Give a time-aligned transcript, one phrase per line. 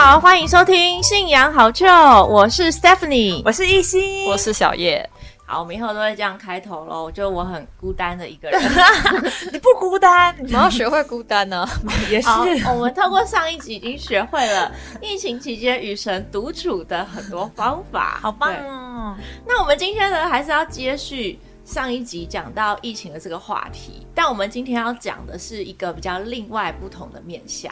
[0.00, 1.84] 好，欢迎收听《信仰好臭》，
[2.26, 5.10] 我是 Stephanie，我是艺兴，我是小叶。
[5.44, 7.10] 好，我们以后都会这样开头喽。
[7.10, 8.62] 就我很孤单的一个人，
[9.52, 11.68] 你不孤单，你要学会孤单呢。
[12.08, 12.28] 也是，
[12.68, 14.70] 我们透过上一集已经学会了
[15.02, 19.16] 疫情期间与神独处的很多方法，好棒哦。
[19.44, 21.36] 那我们今天呢，还是要接续
[21.68, 27.70] 上一集讲到疫情的这个话题，但我们今天要讲的是一个比较另外不同的面向。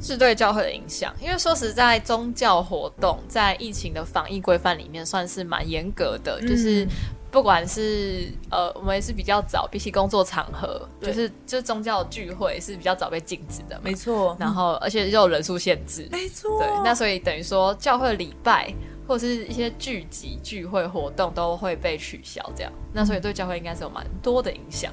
[0.00, 6.86] 是对教会的影响，因为说实在，宗教活动在疫情的防疫规范里面算是蛮严格的，就是
[7.32, 14.36] 不管是呃，我们也是比较早，比起工作场合，就是就宗教聚会是比较早被禁止的，没错。
[14.38, 16.60] 然后而且又有人数限制，没错。
[16.60, 18.72] 对，那所以等于说教会礼拜
[19.08, 24.92] 或者是一些聚集聚会活动都会被取消，这样，那所以对教会应该是有蛮多的影响。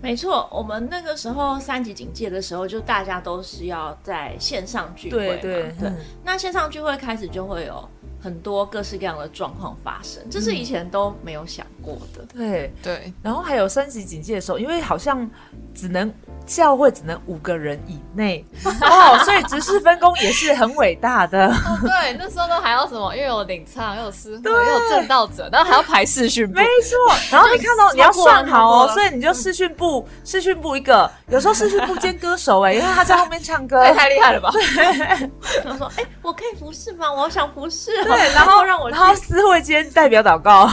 [0.00, 5.36] 没错，我们那个时候三级警戒的时候，就大家都是要在线上聚会嘛。
[5.40, 5.92] 对对，
[6.24, 7.88] 那线上聚会开始就会有
[8.20, 12.24] 很多各式各样的状况发生，这是以前都没有想过的。
[12.34, 15.28] 对对，然后还有三级警戒的时候，因为好像
[15.74, 16.12] 只能。
[16.46, 21.46] 教会只能五个人以内 哦，所以执事分工也是很伟大的。
[21.82, 23.14] 对，那时候都还要什么？
[23.14, 26.48] 又有领唱，又有师傅，又有正道者，然后还要排视讯。
[26.50, 26.96] 没错，
[27.30, 34.50] 然后你看到你要算好哦，所以你就视讯部，视讯部一个，有时候视讯部兼歌手哎，因为他在后面唱歌， 太厉害了吧？
[35.62, 37.12] 他说：“哎，我可以服侍吗？
[37.12, 40.68] 我想服侍。”对， 然后让我，然后私会兼代表祷告，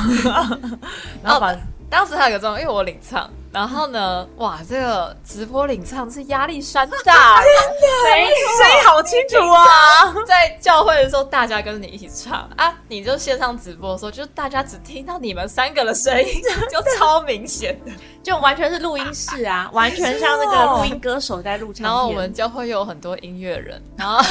[1.24, 1.54] 然后把
[1.96, 3.30] 当时还有个状况，因为我领唱。
[3.54, 4.28] 然后呢？
[4.36, 10.14] 哇，这个直播领唱是压力山大， 真的，声音好清楚啊！
[10.28, 21.86] 在教会的时候，大家跟你一起唱啊，你就线上直播的时候，就大家只听到你们三个的声音，就超明显的， 就完全是录音室啊，完全像那个录音歌手在录唱。
[21.86, 24.22] 然后我们教会有很多音乐人，然后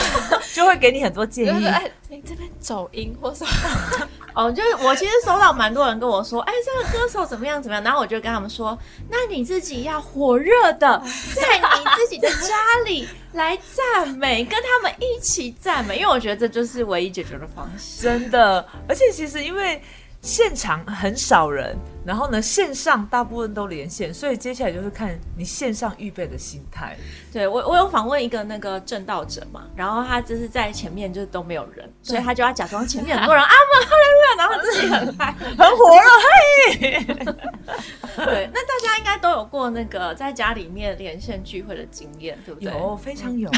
[0.53, 1.67] 就会给你很多建议。
[2.11, 4.09] 你这边走音或什么？
[4.35, 7.83] 哦，就是我其实收到蛮多人跟我说，哎，这个歌手怎么样怎么样？
[7.83, 8.77] 然后我就跟他们说，
[9.09, 11.01] 那你自己要火热的
[11.35, 18.03] 在你自己的家里来赞美，跟他们一起赞美，因为我觉得这就是唯一解决的方式。
[18.03, 19.81] 真的，而且其实因为。
[20.27, 26.97] 现场很少人，然后呢，线上大部分都连线，所以接下来就是看你线上预备的心态。
[27.33, 33.55] 对我，我有访问一个那个正道者嘛，然后他就是在前面就是都没有人，所以他就要假装前面很多人 啊嘛，
[34.37, 36.09] 然后自己很嗨，很火热，
[36.81, 37.54] 嘿。
[38.25, 42.73] 对，那大家应该都有过那个在家里面连线聚会的经验，对不对？
[42.73, 43.51] 有，非常有。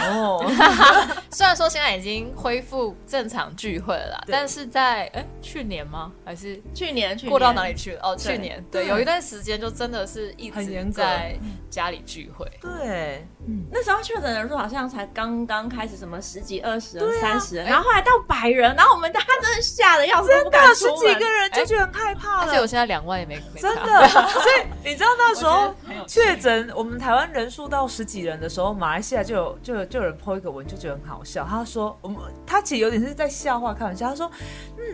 [1.30, 6.12] 虽然说现在已经恢复正常聚会了，但是在哎去年吗？
[6.24, 6.60] 还是？
[6.74, 8.00] 去年去过到哪里去了？
[8.02, 11.38] 哦，去年对，有一段时间就真的是一直在
[11.76, 12.50] 家里聚会。
[12.58, 22.46] 对，嗯，那时候确诊人数好像才刚刚开始，什么十几、二十人、三十人，然后后来到百人，然后我们家真的吓得要死，真的十几个人就觉得很害怕了。
[22.46, 25.74] 而且我现在两万也没真的，所以你知道那时候
[26.08, 31.46] 确诊，我们台湾人数到十几人的时候，马来西亚就有就就有人 po 一个文，就觉得很好笑。
[31.46, 34.30] 他说我们他其实有点是在笑话开玩笑，他说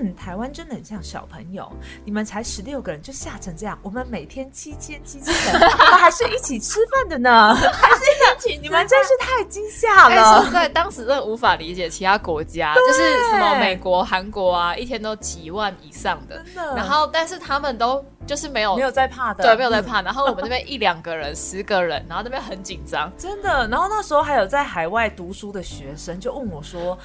[0.00, 1.70] 嗯，台湾真的很像小朋友。
[2.04, 10.50] 你们才十六个人就吓成这样，我们每天七千七千人， 我们还是一起吃饭的呢， 还是一起，你们真是太惊吓了。
[10.50, 16.44] 在当时真的无法理解其他国家，就是什么美国、韩国啊，一天都几万以上的，
[16.76, 20.00] 然后但是他们都就是没有没有在怕的，对，没有在怕。
[20.02, 23.68] 然后我们那边一两个人、十个人，然后那边很紧张，真的。
[23.68, 26.98] 然后那时候还有在海外读书的学生就问我说。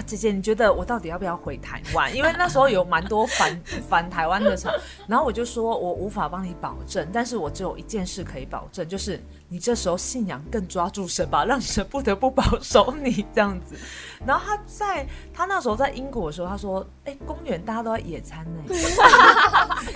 [0.00, 2.14] 姐姐，你觉得我到底要不要回台湾？
[2.14, 4.72] 因为那时候有蛮多反反台湾的场，
[5.08, 13.76] 然后我就说我无法帮你保证，但是我只有一件事可以保证，就是你这时候信仰更抓住神吧，让神不得不保守你这样子。
[14.24, 15.04] 然后他在
[15.34, 18.62] 他那时候在英国的时候，他说：“哎，公园大家都在野餐呢。”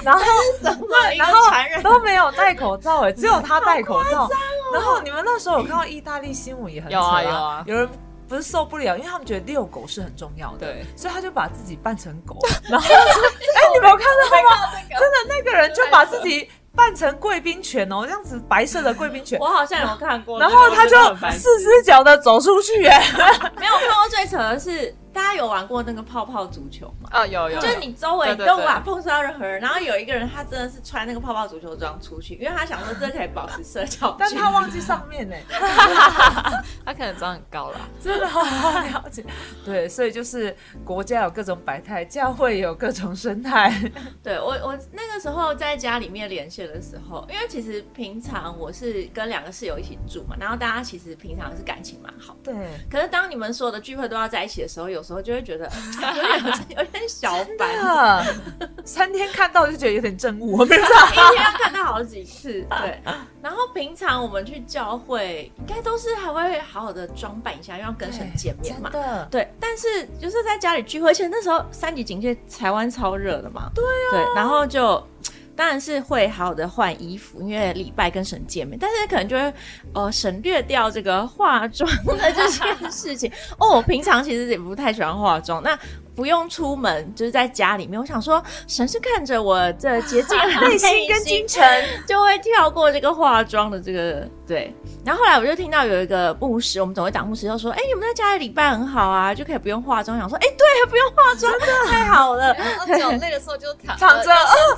[0.02, 0.22] 然后
[0.60, 0.86] 什么？
[1.16, 1.40] 然后
[1.82, 4.28] 都没有戴口罩哎，只有他戴口罩。
[4.72, 7.88] 然后你们那时候有看到意大利新闻也很有啊有啊，有人。
[8.28, 12.38] 不是受不了，因为他们觉得遛狗是很重要的，对，所以他就把自己扮成狗，
[12.68, 14.72] 然后 哎，你没有看到吗？
[14.90, 20.96] 真的，那个人就把自己扮成贵宾犬哦，这样子白色的贵宾犬，我好像有看过，然后他就
[21.32, 23.02] 四只脚的走出去，哎，
[23.58, 24.94] 没有看过最扯的是。
[25.16, 27.08] 大家有玩过那个泡泡足球吗？
[27.10, 35.34] 哦，有有，就是你周围都无法碰触到任何人，然后有一个人他真的是穿那个泡泡足球装出去，因为他想说这可以保持社交但他忘记上面呢，
[36.84, 37.80] 他可能长很高了。
[37.98, 39.24] 真的好好了解。
[39.64, 40.54] 对，所以就是
[40.84, 43.72] 国家有各种百态，教会有各种生态。
[44.22, 52.52] 对我，我那个时候在家里面连线的时候，因为其实平常我是跟两个室友一起住嘛，然后大家其实平常是感情蛮好的。
[52.52, 55.66] 对，可是当你们所有的聚会都要在一起的时候，有时候就会觉得
[56.02, 58.26] 呃 有点有点小烦，啊，
[58.84, 62.66] 三天看到就觉得有点正悟，我没有 一天要看到好几次。
[62.70, 63.00] 对，
[63.40, 69.00] 然后平常我们去教会，应该都是还会好好的装扮一下，因为要跟神见面嘛对。
[69.30, 73.70] 对，但是就是在家里聚会而且，那时候三级警戒，台湾超热的嘛。
[73.74, 74.10] 对啊。
[74.10, 75.00] 对，然后就
[75.56, 79.52] 当然是会好好的换衣服，因为礼拜跟神见面，但是可能就会
[79.94, 83.32] 呃省略掉这个化妆的这件事情。
[83.58, 85.78] 哦，我平常其实也不太喜欢化妆，那。
[86.16, 88.00] 不用出门，就是在家里面。
[88.00, 91.62] 我想说，神是看着我这洁净的内心跟 精神，
[92.08, 94.74] 就会跳过这个化妆的这个对。
[95.04, 102.52] 然后后来我就听到有一个牧师，我们总会党牧师就说：“哎、你们在家里礼拜很好啊，就可以不用化妆。”想说：“哎、对，不用化妆，真的太好了。
[102.98, 104.30] 脚累的时候就躺 躺着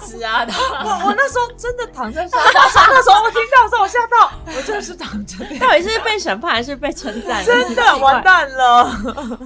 [0.07, 7.45] 直啊，然后我我那时候真的躺在沙发上，那时候我听到的时候我吓到，我真的是躺着，到底是被审判还是被称赞？
[7.45, 8.19] 真的完。
[8.23, 8.99] 蛋了。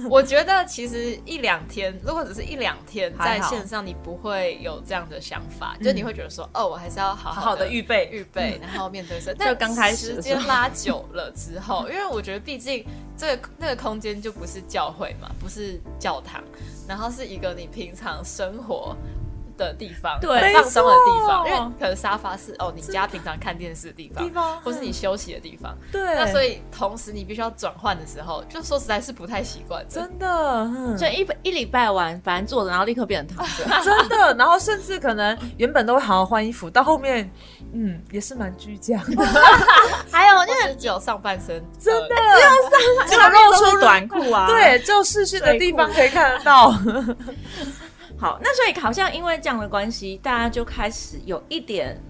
[0.09, 9.35] 我觉得其实一两天，如果只是一两天在线上，你不会有这样的想法，就你会觉得说，哦，我还是要好好好的预预备，预备，然后面对生。
[9.37, 12.85] 就刚开始的时间拉久了之后，因为我觉得毕竟
[13.17, 16.43] 这个那个空间就不是教会嘛，不是教堂，
[16.87, 18.95] 然后是一个你平常生活。
[19.57, 25.75] 的地方，对放松的地方，因为可能沙发是哦，你家平常看电视的地方，地方或是你休息的地方。
[25.91, 29.85] 对，那所以同时你必须要转换的时候，就说实在是不太习惯。
[29.87, 33.63] 真的，嗯就一一礼拜完，反正坐着，然后立刻变成躺着。
[33.83, 37.29] 真的，然后甚至可能原本都会好好换衣服，到后面，
[37.73, 39.25] 嗯，也是蛮居家的，
[40.11, 44.47] 还有就是只有上半身，真的，呃就露出短裤啊。
[44.47, 46.73] 对，就视讯的地方可以看得到。
[48.23, 52.01] 好，那所以好像因为这样的关系，大家就开始有一点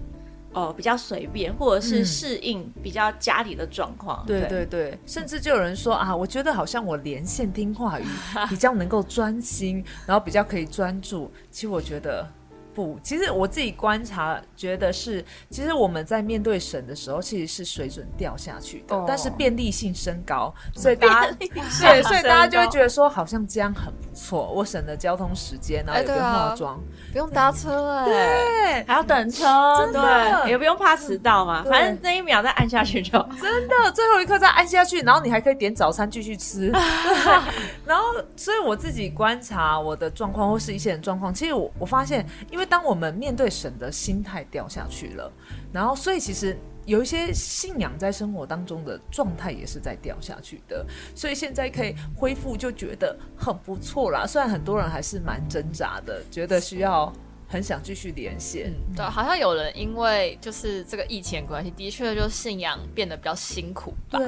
[0.52, 4.24] 哦比较随便，或者是嗯适应比较家里的状况。
[4.24, 8.04] 对对对，甚至就有人说啊，我觉得好像我连线听话语
[8.48, 11.28] 比较能够专心，然后比较可以专注。
[11.50, 12.24] 其实我觉得
[12.74, 19.04] 不，其实我自己观察觉得是，其实我们在面对神的时候，其实是水准掉下去的，哦。
[19.06, 26.48] 但是便利性升高，所以大家对，所以大家就会觉得说，好像这样很不错，我省了交通时间，然后也不用哎对啊。
[26.50, 26.80] 化妆，
[27.12, 29.44] 不用搭车哎、对，还要等车，
[29.78, 30.42] 真的。
[30.42, 33.28] 对，也不用怕迟到嘛，反正那一秒再按下去就好。
[33.40, 36.70] 真的，最后一刻再按下去，然后你还可以点早餐继续吃。
[36.70, 36.80] 对
[37.86, 38.04] 然后，
[38.36, 45.32] 所以我自己观察我的状况或是一些人状况，其实我我发现，因为当我们面对神的心态掉下去了，
[45.72, 46.56] 然后所以其实。
[46.86, 50.84] 有一些信仰在生活当中的状态也是在掉下去的，
[51.14, 54.26] 所以现在可以恢复，就觉得很不错啦。
[54.26, 57.10] 虽然很多人还是蛮挣扎的，觉得需要
[57.54, 58.74] 很想继续连线。
[58.96, 64.18] 对，好像有人因为就是这个疫情的关系，的确就信仰变得比较辛苦吧。
[64.18, 64.26] 对，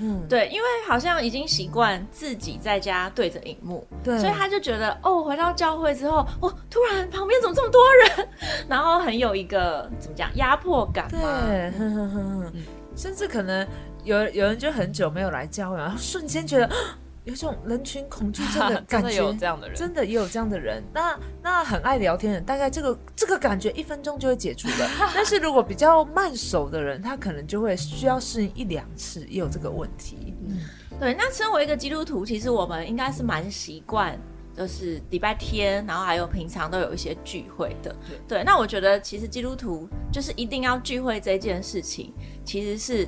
[0.00, 8.28] 嗯，对，因为好像已经习惯自己在家对着荧幕，对所以他就觉得哦，回到教会之后，哦，突然旁边怎么这么多人，
[8.68, 11.18] 然后很有一个怎么讲压迫感嘛。
[11.20, 12.52] 对，哼哼哼哼
[12.94, 13.66] 甚至可能
[14.04, 16.76] 有有人就很久没有来教会，然后瞬间觉得啊
[17.24, 20.82] 有一种人群恐惧症的 感觉，的有这样的人，真的也有这样的人。
[20.92, 24.90] 那那很爱聊天的，大概这个这个感觉一分钟就会解除了。
[25.14, 30.34] 但是如果比较慢熟的人，他可能就会需要适应一两次，也有这个问题。
[30.48, 30.60] 嗯，
[30.98, 34.18] 对，那身为一个基督徒，其实我们应该是蛮习惯，
[34.56, 37.94] 就是礼拜天，然后还有平常都有一些聚会的。
[38.26, 43.06] 对，那我觉得其实基督徒就是一定要聚会这件事情，其实是。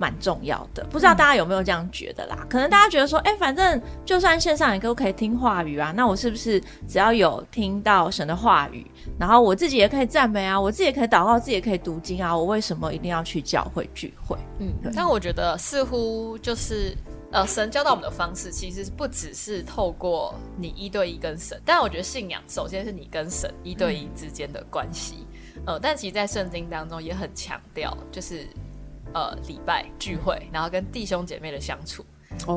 [0.00, 2.46] 蛮重要的，不知道大家有没有这样觉得啦？
[2.48, 14.38] 可能大家觉得说，哎、反正就算线上也都可以听话语啊，那我是不是只要有听到神的话语，然后我自己也可以赞美啊，我自己也可以祷告，自己也可以读经啊，我为什么一定要去教会聚会？
[14.58, 16.96] 嗯，但我觉得似乎就是
[17.30, 25.26] 呃，神教导我们的方式，其实不只是透过你一对一跟神，但我觉得信仰首先是你跟神一对一之间的关系。
[25.66, 28.46] 呃，但其实，在圣经当中也很强调，就是
[29.14, 32.04] 呃礼拜聚会，然后跟弟兄姐妹的相处。
[32.46, 32.54] 哦，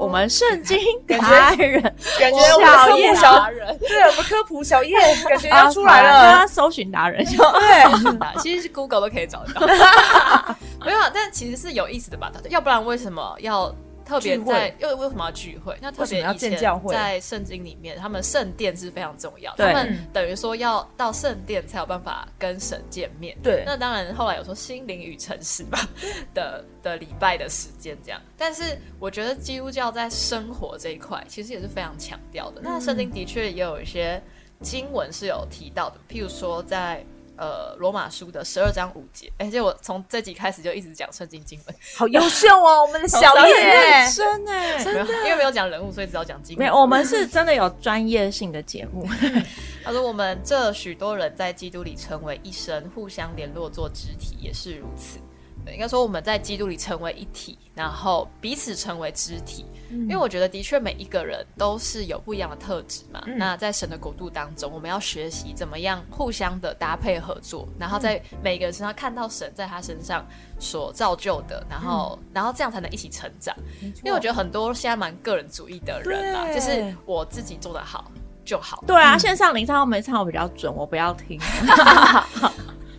[0.00, 0.78] 我们圣经
[1.08, 1.82] 达人
[2.18, 4.94] 感觉小我们科叶达人，对我们科普小叶
[5.26, 6.46] 感觉要出来啊了。
[6.46, 9.60] 搜寻达人就对， 其实是 Google 都可以找得到。
[10.84, 12.30] 没有啊，但其实是有意思的吧？
[12.50, 13.74] 要不然为什么要
[14.10, 15.78] 特别在，又为为什么要聚会？
[15.80, 23.38] 那特别以前在圣经里面，他们圣殿是非常重要，对他们等于说要到圣殿才有办法跟神见面。
[23.40, 25.88] 对那当然后来有说心灵与诚实吧
[26.34, 32.60] 的的礼拜的时间这样，但是我觉得基督教在生活这一块其实也是非常强调的。
[32.60, 34.20] 那圣经的确也有一些
[34.60, 37.06] 经文是有提到的，譬如说在。
[37.40, 44.12] 呃，罗马书的十二章五节，而且我从这集开始就一直讲圣经经文，好优秀哦， 我们的小很叶认。
[44.12, 46.62] 真哎，没有因为没有讲人物，所以只要讲经文。
[46.62, 49.08] 没有，我们是真的有专业性的节目。
[49.82, 55.18] 他说：“我们这许多人在基督里成为一生，互相联络做肢体，也是如此。
[55.70, 59.64] 对，应该说我们在基督里成为一体，然后彼此成为肢体。
[59.90, 63.20] 因为我觉得的确每一个人都是有不一样的特质嘛。
[63.36, 70.24] 那在神的国度当中，我们要学习怎么样互相的搭配合作，然后在每个人身上看到神在他身上
[70.60, 73.52] 所造就的，然后、然后这样才能一起成长。
[73.80, 78.12] 因为我觉得很多现在蛮个人主义的人啊，就是我自己做的好
[78.44, 78.84] 就好。
[78.86, 81.36] 对啊，线上领唱没唱我比较准，我不要听。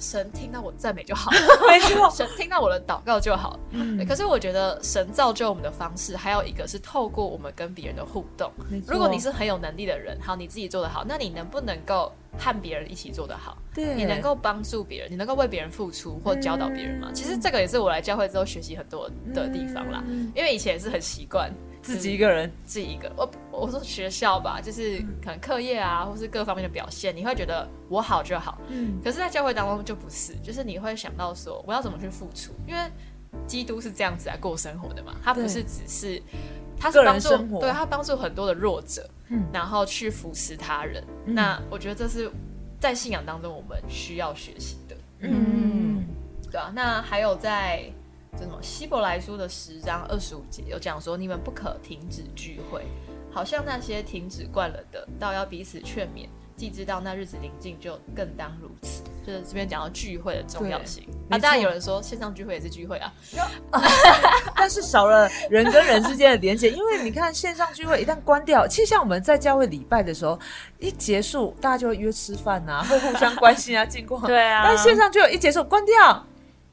[0.02, 1.30] 神听到我赞美就好，
[1.70, 3.58] 没错，神听到我的祷告就好。
[3.70, 8.52] 嗯可是我觉得神造就我们的方式，还有一个是透过我们跟别人的互动。
[8.88, 13.58] 如果你是很有能力的人，好，你自己做得好，那你能不能够和别人一起做得好？
[13.74, 17.12] 对你能够帮助别人，你能够为别人付出或教导别人吗？
[17.14, 20.04] 其实这个也是我来教会之后学习很多的地方啦。
[20.36, 28.60] 因为以前也是很习惯自己一个人，自己一个，我我说学校吧，就是可能课业啊，或是各方面的表现，你会觉得我好就好。
[28.68, 32.54] 嗯，可是，在教会当中就不是，就是你会想到说，我要怎么去付出？
[32.68, 32.82] 因为
[33.48, 36.22] 基督是这样子来过生活的嘛，他不是只是，
[36.78, 41.04] 他是帮助对他帮助很多的弱者，嗯然后去扶持他人。
[41.26, 42.30] 那我觉得这是
[42.80, 46.06] 在信仰当中我们需要学习的，嗯，
[46.52, 46.72] 对啊。
[46.76, 47.92] 那还有在
[48.38, 52.86] 这什么希伯来书的十章二十五节有讲说，你们不可停止聚会，
[53.32, 56.28] 好像那些停止惯了的，倒要彼此劝勉。
[56.58, 59.02] 既知道那日子临近，就更当如此。
[59.26, 63.12] 就是这边讲到聚会的重要性啊，当然有人说线上聚会也是聚会啊，
[64.56, 70.40] 但是少了人跟人之间的连接，因为你看线上聚会一旦关掉，其实像我们在教会礼拜的时候，
[70.78, 74.22] 一结束大家就会约吃饭啊，会互相关心啊，近况。
[74.28, 76.26] 对啊但线上聚会一结束关掉，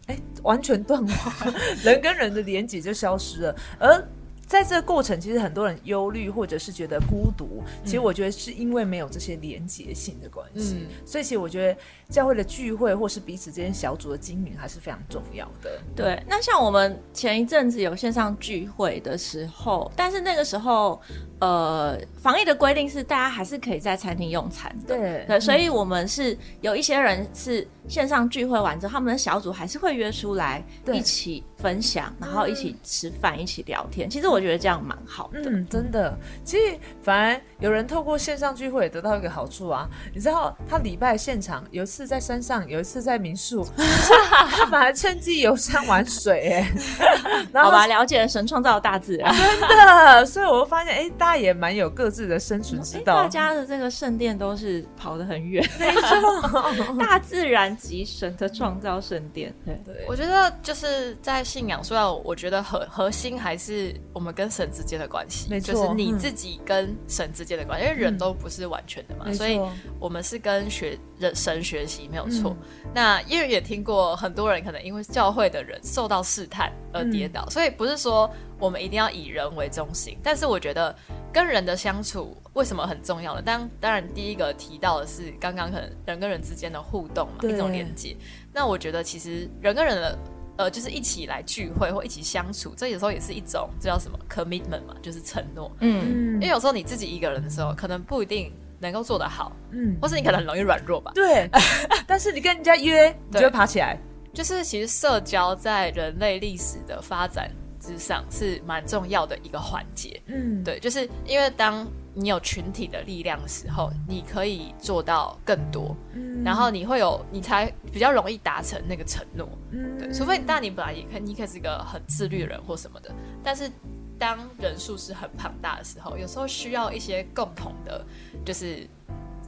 [0.09, 1.15] 哎，完全断网，
[1.83, 4.09] 人跟人的连接就消失了，而。
[4.49, 10.79] 在这个过程，其实很多人忧虑或者是觉得孤独，其实我觉得是因为没有这些连结性的关系。
[10.81, 11.79] 嗯所以，其实我觉得
[12.09, 15.79] 教会的聚会或是彼此之间小组的经营还是非常重要的。
[15.95, 20.99] 对，那像我们前一阵子有线上聚会的时候，但是那个时候，
[21.41, 24.97] 呃，防疫的规定是大家还是可以在餐厅用餐的。
[24.97, 34.09] 对对，所以我们是有一些人是线上聚会完之后，他们的小组还是会约出来一起分享，然后一起吃饭，一起聊天。
[34.09, 35.41] 其实我觉得这样蛮好的。
[35.45, 39.89] 嗯，真的，其实反而有人透过线上聚会也得到一个好处啊。
[40.15, 46.73] 你知道，他礼拜现场有一次在山上，有一次在民宿， 他反而趁机游山玩水，哎，
[47.53, 49.35] 然后好吧，了解了神创造的大自然。
[49.35, 53.23] 真的，所以我会发现，哎，大家也蛮有各自的生存之哎道。
[53.23, 59.55] 大家的这个圣殿都是跑得很远，没错， 大自然及神的创造圣殿。
[59.65, 69.61] 对，对我觉得就是在信仰，虽然我觉得核核心还是我们跟神之间的关系，就是你嗯自己跟神之间的关系，因为人都不是完全的嘛，所以
[69.99, 72.51] 我们是跟学人神学习没有错。
[72.51, 80.95] 嗯那因为也听过很多人可能因为教会的人受到试探而跌倒，所以不是说我们一定要以人为中心，但是我觉得
[81.31, 83.43] 跟人的相处为什么很重要呢？
[83.43, 88.17] 当当然第一个提到的是刚刚可能人跟人之间的互动嘛，一种连接。
[88.55, 90.19] 那我觉得其实人跟人的
[90.59, 95.71] 呃，就是一起来聚会或一起相处，这有时候也是一种这叫什么 commitment 嘛，就是承诺。
[95.79, 101.13] 嗯，因为有时候你自己一个人的时候，可能不一定能够做得好，嗯，或是你可能很容易软弱吧。
[101.15, 101.49] 对，
[102.07, 103.99] 但是你跟人家约，你就会爬起来。
[104.35, 107.51] 就是其实社交在人类历史的发展
[107.81, 110.21] 之上是蛮重要的一个环节。
[110.27, 119.49] 嗯，对，就是因为当你有群体的力量的时候，你可以做到更多，嗯然后你会有，你才比较容易达成那个承诺。
[119.71, 123.71] 嗯对，除非当然你本来也可以，你可以是一个很自律的人或什么的，但是
[124.19, 128.05] 当人数是很庞大的时候，有时候需要一些共同的，
[128.45, 128.87] 就是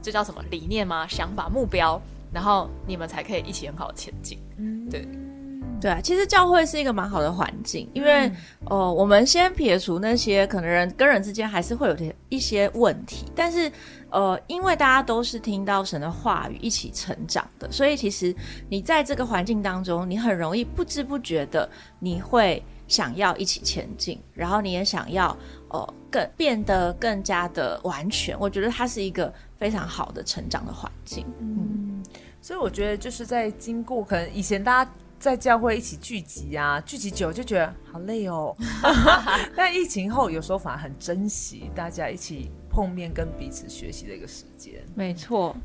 [0.01, 1.05] 这叫什么理念吗？
[1.07, 2.01] 想法、目标，
[2.33, 4.39] 然后你们才可以一起很好的前进。
[4.57, 5.07] 嗯对
[5.81, 8.31] 对啊，其实教会是一个蛮好的环境，因为、
[8.65, 13.69] 呃，我们先撇除那些可能人跟人之间还是会有点一些问题，但是
[14.11, 18.33] 呃，因为大家都是听到神的话语一起成长的，所以其实
[18.69, 21.67] 你在这个环境当中，你很容易不知不觉的
[21.99, 22.63] 你会。
[22.87, 25.33] 想要一起前进，然后你也想要
[25.69, 28.37] 呃更变得更加的完全。
[28.37, 31.25] 我觉得它是一个非常好的成长的环境。
[31.39, 32.03] 嗯，
[32.41, 38.55] 所以我觉得就是在经过可能以前大家在教会一起聚集啊，聚集久就觉得好累哦，
[39.55, 44.83] 但疫情后有时候反而很珍惜大家一起碰面跟彼此学习的一个时间。
[44.95, 45.55] 没错，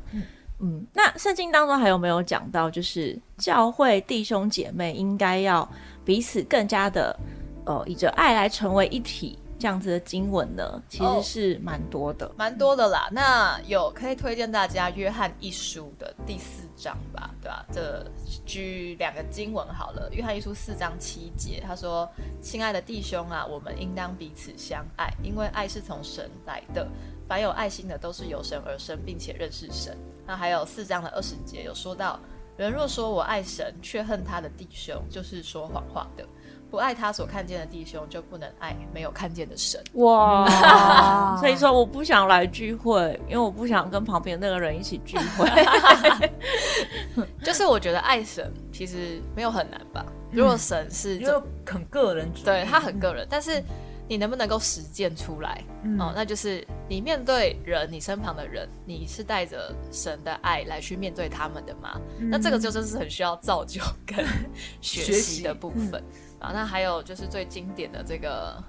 [0.59, 5.67] 嗯，那圣经当中还有没有讲到，就是教会弟兄姐妹应该要
[6.05, 7.19] 彼此更加的，
[7.65, 10.81] 呃，以着爱来成为一体这样子的经文呢？
[10.87, 13.09] 其实是蛮多的，蛮多的啦。
[13.11, 17.65] 那有可以推荐大家约翰一书的第四章吧，对吧？
[17.71, 18.05] 这
[18.45, 22.07] 举两个经文好了，约翰一书四章七节，他说
[22.41, 26.87] ：“亲爱的弟兄啊，我们应当彼此相爱，因为爱是从神来的。
[27.27, 32.19] 凡有爱心的，都是由神而生，并且认识神。”那还有四章的二十节有说到，
[32.57, 36.23] 人若说我爱神，却恨他的弟兄，就是说谎话的；
[36.69, 39.81] 不爱他所看见的弟兄，就不能爱没有看见的神。
[39.93, 41.37] 哇！
[41.39, 46.29] 所以说我不想来聚会，因为我不想跟旁边那个人一起聚会。
[47.43, 50.05] 就是我觉得爱神其实没有很难吧？
[50.31, 53.63] 如果神是就很个人主义，对他很个人，但是。
[54.09, 55.61] 你能不能够实践出来？
[55.99, 61.99] 哦，那就是你面对人，你身旁的人，你是带着神的爱来去面对他们的吗？
[62.17, 64.25] 那这个就真是很需要造就跟
[64.79, 66.01] 学习的部分
[66.39, 66.51] 啊。
[66.53, 68.61] 那还有就是最经典的这个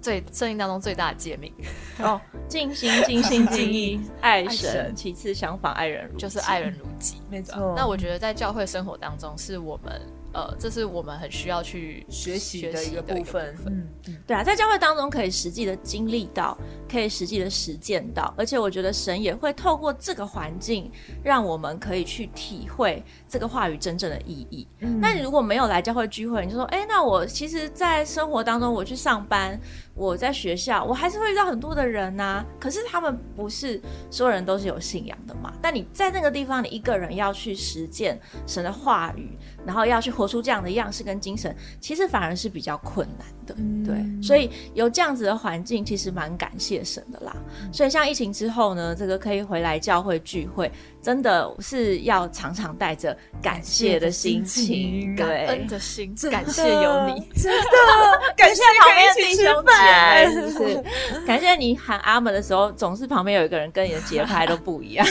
[0.00, 1.52] 最圣经当中最大的诫命
[2.00, 7.22] 哦，尽心尽心尽意 爱神，其次相反爱人，就是爱人如己。
[7.30, 7.74] 没错。
[7.76, 10.00] 那我觉得在教会生活当中，是我们。
[10.32, 13.54] 呃，这是我们很需要去学习的一个部分。
[13.66, 13.86] 嗯，
[14.26, 16.56] 对啊，在教会当中可以实际的经历到，
[16.90, 20.90] 可以实际的实践到，而且我觉得神也会透过这个环境，
[21.22, 24.66] 让我们可以去体会这个话语真正的意义。
[25.00, 29.58] 那你如果没有来教会聚会，你就说，哎，那我其实，在生活当中，我去上班。
[29.94, 32.42] 我在学校，我还是会遇到很多的人呐。
[32.58, 33.78] 可是他们不是
[34.10, 35.52] 所有人都是有信仰的嘛？
[35.60, 43.54] 但你在那个地方，你一个人要去实践神的话语，然后要去活出这样的样式跟精神，其实反而是比较困难的。
[43.84, 47.34] 对，所以有这样子的环境，其实蛮感谢神的啦。
[47.72, 50.70] 所以像疫情之后呢，这个可以回来教会聚会。
[51.02, 57.68] 真的是要常常带着感谢的心情，感恩的心，感谢有你，真的
[58.38, 59.72] 感谢旁边弟兄姐
[60.30, 65.04] 妹，是感谢你喊阿门的时候，总是旁边有一个人跟你的节拍都不一样。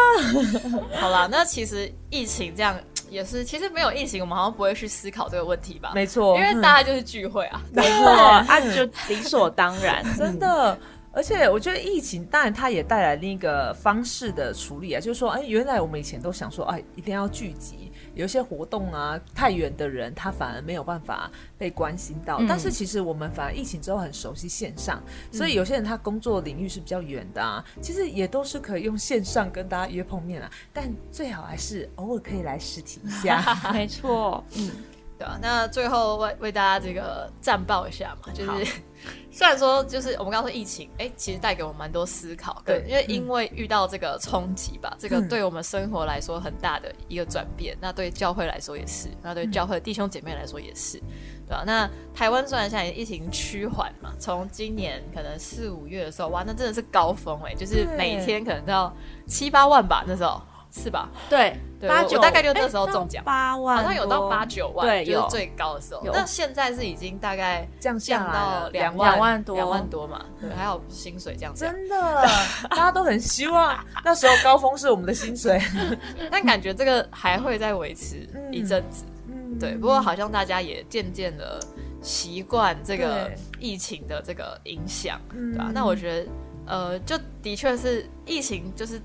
[0.98, 2.74] 好了，那其实疫情这样
[3.16, 5.92] 也是，其实没有疫情，我们好像不会去思考这个问题吧？
[5.94, 10.78] 没错，因为大家就是聚会啊，没错，啊就理所当然，真的。
[11.12, 17.85] 而且我觉得疫情当然它也带来另一个方式的处理啊，就是说，哎，原来我们以前都想说，哎，一定要聚集，
[18.16, 22.42] 有一些活动啊，太远的人他反而没有办法被关心到。
[22.48, 25.00] 但是其实我们反而疫情之后很熟悉线上，
[25.30, 30.50] 所以有些人他工作领域是比较远的啊，其实也都是可以用线上跟大家约碰面啊。
[30.72, 33.40] 但最好还是偶尔可以来实体一下。
[33.72, 34.70] 没错，嗯。
[35.18, 38.72] 对啊，那最后为为大家这个战报一下嘛，就是
[39.32, 50.98] 虽然说就是我们刚刚说疫情，哎，其实带给我们蛮多思考，对，因为因为遇到这个冲击吧，这个对我们生活来说很大的一个转变，那对教会来说也是，那对教会弟兄姐妹来说也是，
[51.46, 51.64] 对吧？
[51.66, 58.94] 那台湾虽然现在疫情趋缓嘛，从今年可能四五月的时候，哇，那真的是高峰哎，就是每天可能都要
[59.26, 60.42] 七八万吧，那时候。
[60.76, 61.08] 是吧？
[61.30, 61.58] 对，
[61.88, 66.02] 八九大概就那时候中奖八万，好像有到八九万，对，就是最高的时候。
[66.04, 70.24] 那现在是已经大概降降到两万万多，两万多嘛？
[70.38, 71.54] 对，还有薪水这样。
[71.54, 72.22] 真的，
[72.68, 75.58] 大家都很希望那时候高峰是我们的薪水，
[76.30, 79.04] 但感觉这个还会再维持一阵子。
[79.28, 79.74] 嗯，对。
[79.76, 81.58] 不过好像大家也渐渐的
[82.02, 85.70] 习惯这个疫情的这个影响，对吧？
[85.72, 86.30] 那我觉得，
[86.66, 89.00] 呃，就的确是疫情就是。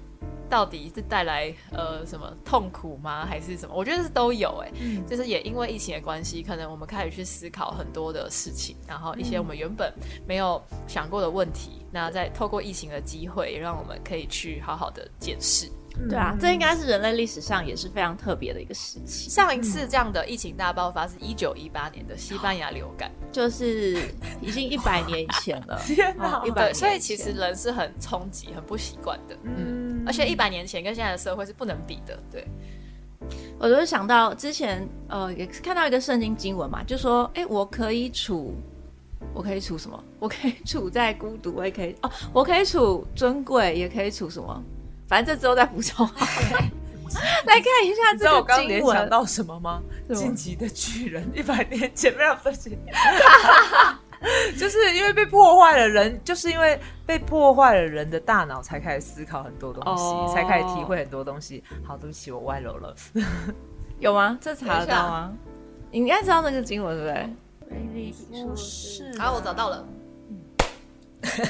[0.52, 3.74] 到底是带来呃什么痛苦吗，还是什么？
[3.74, 9.94] 我觉得是都有哎，嗯就是也因为疫情的关系，可能我们开始去思考很多的事情，然后一些我们原本
[10.28, 15.72] 没有想过的问题，那在透过疫情的机会，也让我们可以去好好的检视。
[16.10, 19.30] 对啊，这应该是人类历史上也是非常特别的一个时期。
[19.30, 24.10] 上一次这样的疫情大爆发是一九一八年的西班牙流感，就是
[24.42, 25.78] 已经一百年以前了。
[25.86, 29.38] 天哪，一百，所以其实人是很冲击、很不习惯的。
[29.44, 32.18] 嗯，而且一百年前跟现在的社会是不能比的。
[32.32, 32.48] 对，
[33.60, 38.56] 我就是想到之前呃，也是看到一个圣经经文嘛，就说，哎，我可以处，
[39.34, 40.04] 我可以处什么？
[40.20, 44.64] 我可以处在孤独，我也可以哦，我可以处尊贵，也可以处什么？
[45.08, 46.08] 反正这之后再补充。
[47.46, 49.82] 来看一下，知道我刚联想到什么吗？
[50.14, 52.78] 晋级的巨人一百年前没有不行，
[54.58, 61.64] 就是因为被破坏了人，就是因为被破坏了人的大脑，才开始思考很多东西，哦才开始体会很多东西。
[61.84, 62.96] 好，对不起，我歪楼了。
[64.00, 64.38] 有吗？
[64.40, 65.34] 这查得到吗？
[65.92, 67.30] 你应该知道那个经文对不对？
[67.70, 69.86] 菲利比书是好，我找到了。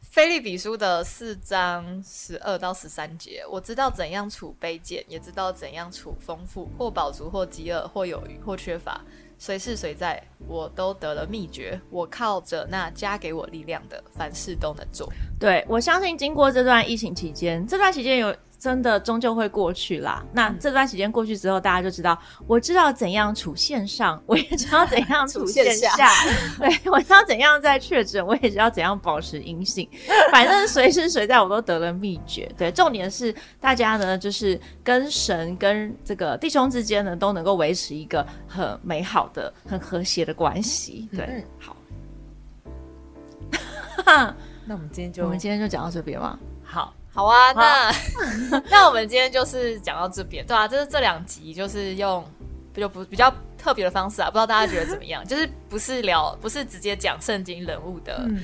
[0.00, 9.00] 菲利比书的四章十二到十三节，我知道怎样处卑贱，也知道怎样处丰富，或饱足，或饥饿，或有余，或缺乏，
[9.38, 11.80] 随是随在，我都得了秘诀。
[11.90, 15.12] 我靠着那加给我力量的，凡事都能做。
[15.38, 20.24] 对，我相信经过这段疫情期间，这段期间有真的终究会过去啦。
[20.32, 26.08] 那这段时间过去之后，大家就知道，我知道怎样处线上， 我也知道怎样处线线下，
[26.58, 29.88] 对我知道怎样在确诊，我也知道怎样保持阴性。
[30.32, 32.50] 反正随时随在我都得了秘诀。
[32.56, 41.08] 对，重点是大家呢，就是跟神跟这个弟兄之间呢，都能够维持一个很美好的、很和谐的关系。
[41.12, 41.76] 对，嗯好。
[44.66, 46.38] 那我们今天就 我们今天就讲到这边嘛。
[46.62, 47.94] 好，好啊，那
[48.68, 52.24] 那我们今天就是讲到这边，对啊，就是这两集就是用
[52.72, 55.24] 比较不比较特别的方式啊，不知道大家觉得怎么样？
[55.26, 58.42] 就是不是聊，不是直接讲圣经人物的、嗯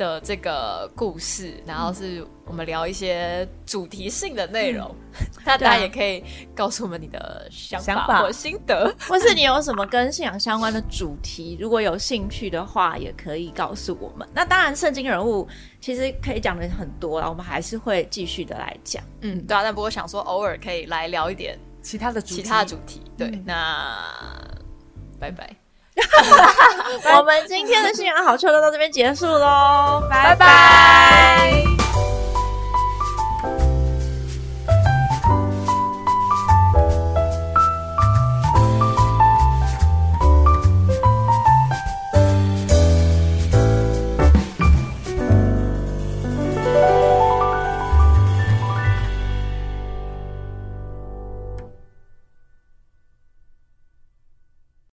[0.00, 4.94] 的这个故事，然后是我们聊一些主题性的内容，
[5.44, 8.90] 那大家也可以告诉我们你的想法想法或心得。
[9.06, 14.26] 或是你有什么跟信仰相关的主题，如果有兴趣的话，也可以告诉我们。
[14.32, 15.46] 那当然，圣经人物
[15.82, 19.04] 其实可以讲的很多了，我们还是会继续的来讲。
[19.20, 23.02] 嗯，对啊，但不过想说偶尔可以来聊一点其他的主其他的主题。
[23.18, 24.02] 对，那
[25.18, 25.59] 拜拜。
[27.16, 30.34] 我们今天的信仰好车都到这边结束喽，拜。
[30.34, 31.79] 拜拜